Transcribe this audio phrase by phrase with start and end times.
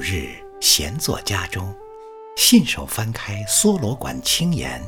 [0.00, 0.30] 日
[0.62, 1.76] 闲坐家中，
[2.36, 4.82] 信手翻开梭罗馆清言，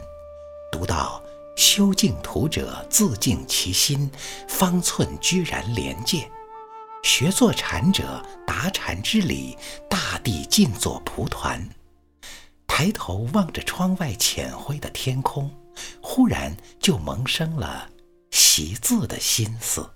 [0.72, 1.22] 读到
[1.54, 4.10] “修净土者，自净其心，
[4.48, 6.22] 方寸居然连界；
[7.02, 9.56] 学坐禅者，达禅之理，
[9.88, 11.62] 大地尽作蒲团。”
[12.66, 15.50] 抬头望着窗外浅灰的天空，
[16.00, 17.86] 忽然就萌生了
[18.30, 19.86] 习字的心思。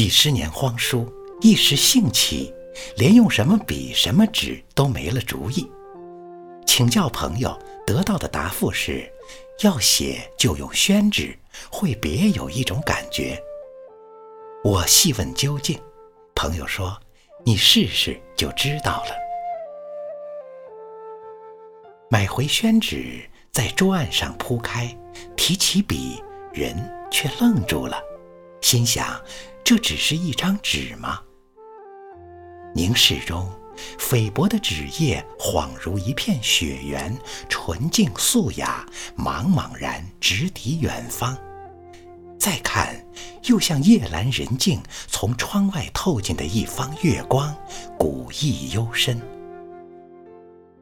[0.00, 2.54] 几十年荒书，一时兴起，
[2.96, 5.70] 连用什么笔、什么纸都没了主意。
[6.66, 7.54] 请教朋友，
[7.86, 9.06] 得到的答复是：
[9.62, 11.38] 要写就用宣纸，
[11.70, 13.38] 会别有一种感觉。
[14.64, 15.78] 我细问究竟，
[16.34, 16.98] 朋友说
[17.44, 19.10] ：“你试试就知道了。”
[22.08, 23.20] 买回宣纸，
[23.52, 24.96] 在桌案上铺开，
[25.36, 26.22] 提起笔，
[26.54, 26.74] 人
[27.10, 28.02] 却愣住了，
[28.62, 29.20] 心想。
[29.70, 31.20] 这只是一张纸吗？
[32.74, 33.48] 凝视中，
[34.00, 37.16] 菲薄的纸页恍如一片雪原，
[37.48, 38.84] 纯净素雅，
[39.16, 41.38] 茫茫然直抵远方。
[42.36, 43.00] 再看，
[43.44, 47.56] 又像夜阑人静从窗外透进的一方月光，
[47.96, 49.22] 古意幽深。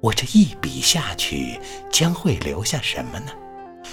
[0.00, 1.61] 我这一笔下去，
[1.92, 3.31] 将会留下什么呢？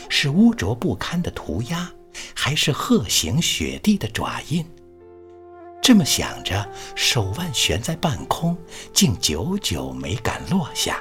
[0.08, 1.92] 是污浊不堪的涂鸦，
[2.34, 4.66] 还是鹤行雪地的爪印？
[5.86, 8.58] 这么想着，手腕悬在半空，
[8.92, 10.98] 竟久久没敢落下。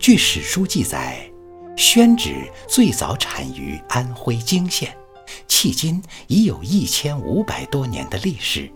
[0.00, 1.30] 据史书记载，
[1.76, 4.92] 宣纸最早产于安徽泾县，
[5.46, 8.68] 迄今已有一千五百多年的历史。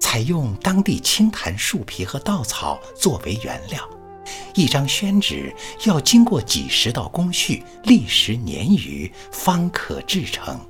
[0.00, 3.86] 采用当地青檀树皮和稻草作为原料，
[4.54, 10.60] 一张宣纸要经过几十道工序，历时年余，方可制成。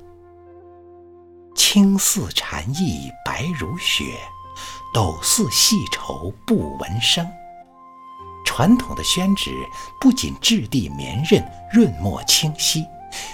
[1.55, 4.03] 青似蝉翼白如雪，
[4.93, 7.27] 抖似细绸不闻声。
[8.45, 9.51] 传统的宣纸
[9.99, 12.85] 不仅质地绵韧、润墨清晰，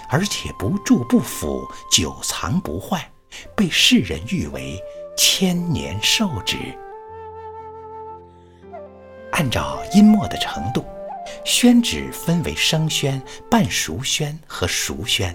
[0.09, 3.09] 而且不蛀不腐、久藏不坏，
[3.55, 4.79] 被世人誉为
[5.17, 6.57] 千年寿纸。
[9.39, 10.83] 按照阴墨的程度，
[11.45, 15.33] 宣纸分为生宣、半熟宣和熟宣。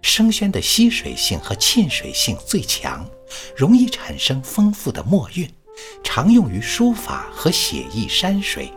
[0.00, 3.06] 生宣的吸水性和沁水性最强，
[3.54, 5.46] 容易产生丰富的墨韵，
[6.02, 8.72] 常用于书法和写意山水。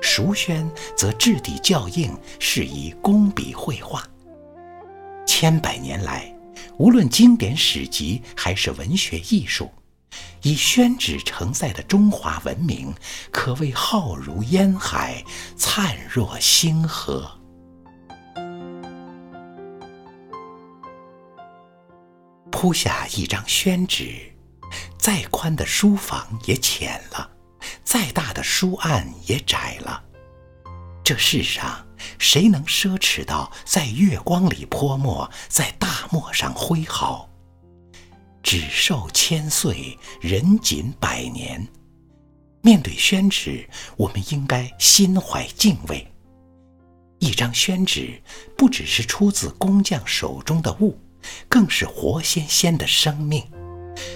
[0.00, 4.02] 熟宣则质地较硬，适宜工笔绘画。
[5.24, 6.34] 千百年来，
[6.76, 9.70] 无论经典史籍还是文学艺术，
[10.42, 12.94] 以宣纸承载的中华文明，
[13.30, 15.24] 可谓浩如烟海，
[15.56, 17.30] 灿若星河。
[22.50, 24.32] 铺下一张宣纸，
[24.98, 27.30] 再宽的书房也浅了，
[27.82, 30.02] 再大的书案也窄了。
[31.04, 31.84] 这世上
[32.18, 37.28] 谁能奢侈到在月光里泼墨，在大漠上挥毫？
[38.52, 41.66] 纸寿千岁，人锦百年。
[42.60, 46.06] 面对宣纸，我们应该心怀敬畏。
[47.18, 48.20] 一张宣纸，
[48.54, 50.98] 不只是出自工匠手中的物。
[51.48, 53.42] 更是活鲜鲜的生命，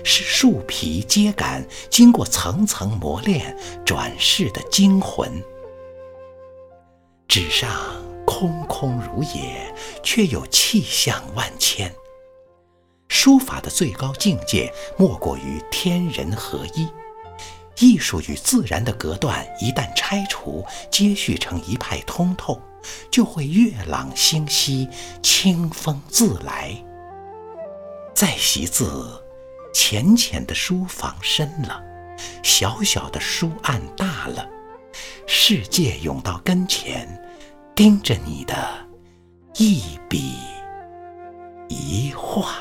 [0.05, 5.33] 是树皮秸秆经过层层磨练转世的精魂。
[7.27, 7.75] 纸上
[8.27, 11.91] 空空如也，却有气象万千。
[13.09, 16.89] 书法的最高境界，莫过于天人合一。
[17.79, 22.59] 艺术与自然的隔断一旦拆除，接续成一派通透，
[23.11, 24.89] 就会月朗星稀，
[25.23, 26.73] 清风自来。
[28.15, 29.23] 再习字，
[29.75, 31.83] 浅浅的书房深了，
[32.43, 34.49] 小小的书案大了，
[35.27, 37.07] 世界涌到跟前，
[37.75, 38.57] 盯着你的
[39.57, 40.33] 一笔
[41.69, 42.57] 一画。